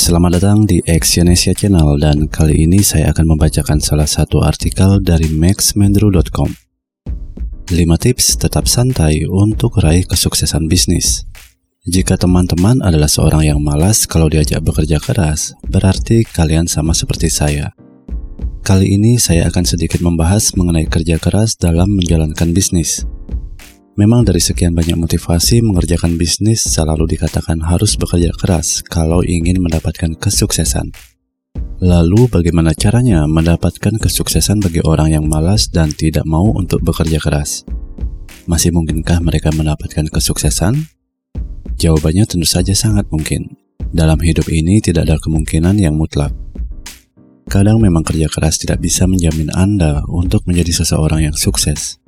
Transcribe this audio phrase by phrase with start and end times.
[0.00, 5.28] Selamat datang di Exyonesia Channel dan kali ini saya akan membacakan salah satu artikel dari
[5.28, 6.48] maxmendru.com
[7.68, 11.28] 5 tips tetap santai untuk raih kesuksesan bisnis
[11.84, 17.76] Jika teman-teman adalah seorang yang malas kalau diajak bekerja keras, berarti kalian sama seperti saya.
[18.64, 23.04] Kali ini saya akan sedikit membahas mengenai kerja keras dalam menjalankan bisnis.
[24.00, 30.16] Memang dari sekian banyak motivasi mengerjakan bisnis selalu dikatakan harus bekerja keras kalau ingin mendapatkan
[30.16, 30.88] kesuksesan.
[31.84, 37.68] Lalu bagaimana caranya mendapatkan kesuksesan bagi orang yang malas dan tidak mau untuk bekerja keras?
[38.48, 40.80] Masih mungkinkah mereka mendapatkan kesuksesan?
[41.76, 43.52] Jawabannya tentu saja sangat mungkin.
[43.92, 46.32] Dalam hidup ini tidak ada kemungkinan yang mutlak.
[47.52, 51.99] Kadang memang kerja keras tidak bisa menjamin Anda untuk menjadi seseorang yang sukses.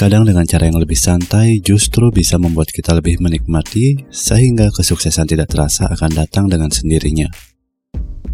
[0.00, 5.52] Kadang dengan cara yang lebih santai justru bisa membuat kita lebih menikmati sehingga kesuksesan tidak
[5.52, 7.28] terasa akan datang dengan sendirinya.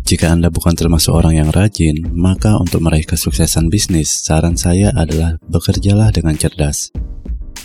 [0.07, 5.43] Jika Anda bukan termasuk orang yang rajin, maka untuk meraih kesuksesan bisnis, saran saya adalah
[5.51, 6.95] bekerjalah dengan cerdas.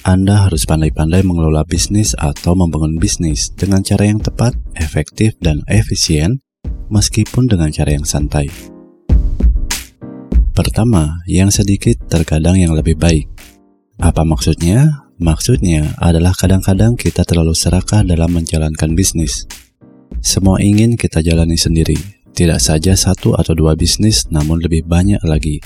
[0.02, 6.42] Anda harus pandai-pandai mengelola bisnis atau membangun bisnis dengan cara yang tepat, efektif, dan efisien,
[6.90, 8.50] meskipun dengan cara yang santai.
[10.58, 13.51] Pertama, yang sedikit terkadang yang lebih baik.
[14.02, 15.06] Apa maksudnya?
[15.22, 19.46] Maksudnya adalah kadang-kadang kita terlalu serakah dalam menjalankan bisnis.
[20.26, 21.94] Semua ingin kita jalani sendiri,
[22.34, 25.62] tidak saja satu atau dua bisnis, namun lebih banyak lagi.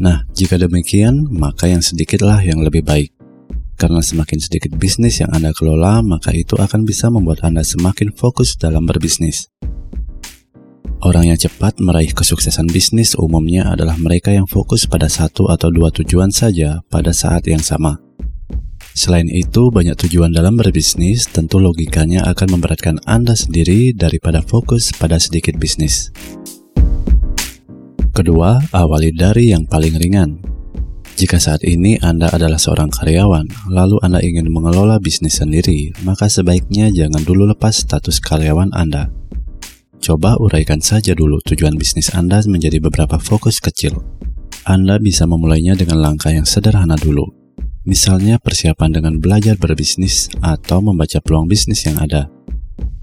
[0.00, 3.12] Nah, jika demikian, maka yang sedikitlah yang lebih baik.
[3.76, 8.56] Karena semakin sedikit bisnis yang Anda kelola, maka itu akan bisa membuat Anda semakin fokus
[8.56, 9.52] dalam berbisnis.
[11.00, 15.88] Orang yang cepat meraih kesuksesan bisnis umumnya adalah mereka yang fokus pada satu atau dua
[15.88, 17.96] tujuan saja pada saat yang sama.
[18.92, 25.16] Selain itu, banyak tujuan dalam berbisnis tentu logikanya akan memberatkan Anda sendiri daripada fokus pada
[25.16, 26.12] sedikit bisnis.
[28.12, 30.30] Kedua, awali dari yang paling ringan.
[31.16, 36.92] Jika saat ini Anda adalah seorang karyawan, lalu Anda ingin mengelola bisnis sendiri, maka sebaiknya
[36.92, 39.19] jangan dulu lepas status karyawan Anda
[40.00, 44.00] Coba uraikan saja dulu tujuan bisnis Anda menjadi beberapa fokus kecil.
[44.64, 47.28] Anda bisa memulainya dengan langkah yang sederhana dulu.
[47.84, 52.32] Misalnya persiapan dengan belajar berbisnis atau membaca peluang bisnis yang ada.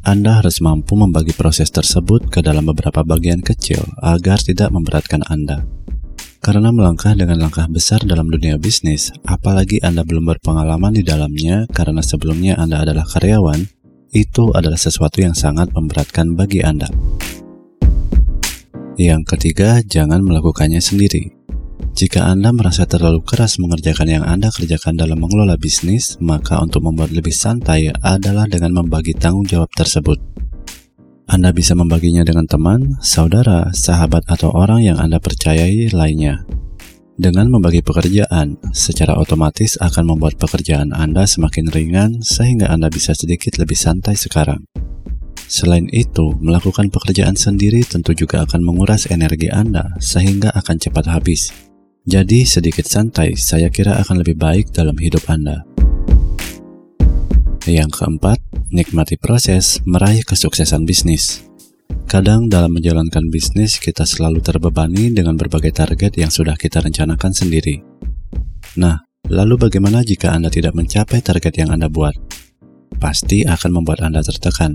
[0.01, 5.69] Anda harus mampu membagi proses tersebut ke dalam beberapa bagian kecil agar tidak memberatkan Anda.
[6.41, 12.01] Karena melangkah dengan langkah besar dalam dunia bisnis, apalagi Anda belum berpengalaman di dalamnya karena
[12.01, 13.76] sebelumnya Anda adalah karyawan,
[14.11, 16.87] itu adalah sesuatu yang sangat memberatkan bagi Anda.
[18.97, 21.37] Yang ketiga, jangan melakukannya sendiri.
[21.97, 27.09] Jika Anda merasa terlalu keras mengerjakan yang Anda kerjakan dalam mengelola bisnis, maka untuk membuat
[27.09, 30.21] lebih santai adalah dengan membagi tanggung jawab tersebut.
[31.25, 36.45] Anda bisa membaginya dengan teman, saudara, sahabat, atau orang yang Anda percayai lainnya.
[37.17, 43.57] Dengan membagi pekerjaan, secara otomatis akan membuat pekerjaan Anda semakin ringan sehingga Anda bisa sedikit
[43.57, 44.69] lebih santai sekarang.
[45.49, 51.49] Selain itu, melakukan pekerjaan sendiri tentu juga akan menguras energi Anda sehingga akan cepat habis.
[52.05, 55.65] Jadi, sedikit santai saya kira akan lebih baik dalam hidup Anda.
[57.65, 58.37] Yang keempat,
[58.69, 61.46] nikmati proses meraih kesuksesan bisnis.
[62.07, 67.83] Kadang dalam menjalankan bisnis kita selalu terbebani dengan berbagai target yang sudah kita rencanakan sendiri.
[68.79, 72.15] Nah, lalu bagaimana jika Anda tidak mencapai target yang Anda buat?
[72.95, 74.71] Pasti akan membuat Anda tertekan.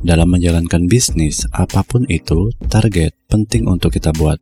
[0.00, 4.40] Dalam menjalankan bisnis, apa pun itu, target penting untuk kita buat.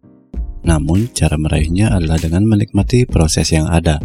[0.63, 3.99] Namun, cara meraihnya adalah dengan menikmati proses yang ada.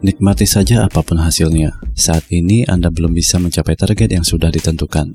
[0.00, 1.76] Nikmati saja apa pun hasilnya.
[1.92, 5.12] Saat ini Anda belum bisa mencapai target yang sudah ditentukan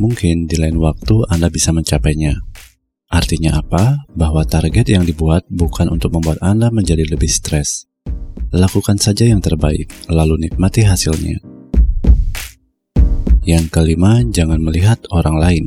[0.00, 2.40] mungkin di lain waktu Anda bisa mencapainya.
[3.10, 4.08] Artinya apa?
[4.16, 7.90] Bahwa target yang dibuat bukan untuk membuat Anda menjadi lebih stres.
[8.54, 11.42] Lakukan saja yang terbaik, lalu nikmati hasilnya.
[13.42, 15.64] Yang kelima, jangan melihat orang lain.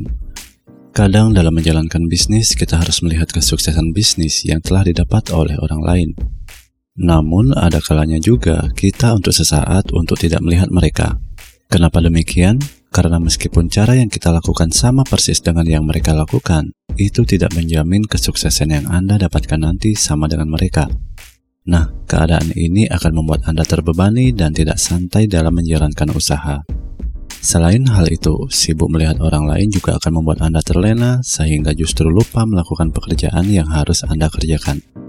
[0.94, 6.10] Kadang dalam menjalankan bisnis, kita harus melihat kesuksesan bisnis yang telah didapat oleh orang lain.
[6.94, 11.18] Namun, ada kalanya juga kita untuk sesaat untuk tidak melihat mereka.
[11.66, 12.62] Kenapa demikian?
[12.94, 18.06] Karena meskipun cara yang kita lakukan sama persis dengan yang mereka lakukan, itu tidak menjamin
[18.06, 20.86] kesuksesan yang Anda dapatkan nanti sama dengan mereka.
[21.66, 26.62] Nah, keadaan ini akan membuat Anda terbebani dan tidak santai dalam menjalankan usaha.
[27.42, 32.46] Selain hal itu, sibuk melihat orang lain juga akan membuat Anda terlena sehingga justru lupa
[32.46, 35.03] melakukan pekerjaan yang harus Anda kerjakan.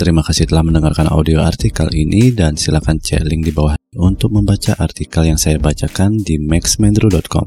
[0.00, 4.72] Terima kasih telah mendengarkan audio artikel ini dan silakan cek link di bawah untuk membaca
[4.80, 7.44] artikel yang saya bacakan di maxmendru.com.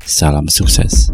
[0.00, 1.12] Salam sukses.